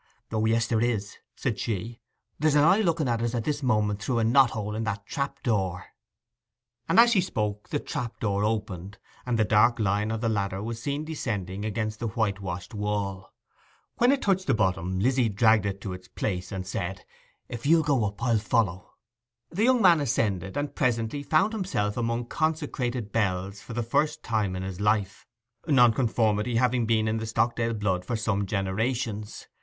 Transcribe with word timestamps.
'O 0.31 0.43
yes, 0.47 0.65
there 0.65 0.81
is,' 0.81 1.19
said 1.35 1.59
she. 1.59 1.99
'There's 2.39 2.55
an 2.55 2.63
eye 2.63 2.81
looking 2.81 3.07
at 3.07 3.21
us 3.21 3.35
at 3.35 3.43
this 3.43 3.61
moment 3.61 4.01
through 4.01 4.17
a 4.17 4.23
knot 4.23 4.49
hole 4.49 4.73
in 4.73 4.83
that 4.83 5.05
trap 5.05 5.43
door.' 5.43 5.85
And 6.89 6.99
as 6.99 7.11
she 7.11 7.21
spoke 7.21 7.69
the 7.69 7.79
trap 7.79 8.15
opened, 8.23 8.97
and 9.27 9.37
the 9.37 9.45
dark 9.45 9.77
line 9.77 10.09
of 10.09 10.19
the 10.21 10.27
ladder 10.27 10.63
was 10.63 10.81
seen 10.81 11.05
descending 11.05 11.63
against 11.65 11.99
the 11.99 12.07
white 12.07 12.39
washed 12.39 12.73
wall. 12.73 13.31
When 13.97 14.11
it 14.11 14.23
touched 14.23 14.47
the 14.47 14.55
bottom 14.55 14.97
Lizzy 14.99 15.29
dragged 15.29 15.67
it 15.67 15.79
to 15.81 15.93
its 15.93 16.07
place, 16.07 16.51
and 16.51 16.65
said, 16.65 17.05
'If 17.47 17.67
you'll 17.67 17.83
go 17.83 18.03
up, 18.05 18.23
I'll 18.23 18.39
follow.' 18.39 18.95
The 19.51 19.65
young 19.65 19.83
man 19.83 19.99
ascended, 20.01 20.57
and 20.57 20.73
presently 20.73 21.21
found 21.21 21.53
himself 21.53 21.95
among 21.95 22.25
consecrated 22.25 23.11
bells 23.11 23.61
for 23.61 23.73
the 23.73 23.83
first 23.83 24.23
time 24.23 24.55
in 24.55 24.63
his 24.63 24.79
life, 24.81 25.27
nonconformity 25.67 26.55
having 26.55 26.87
been 26.87 27.07
in 27.07 27.17
the 27.17 27.27
Stockdale 27.27 27.75
blood 27.75 28.03
for 28.03 28.15
some 28.15 28.47
generations. 28.47 29.47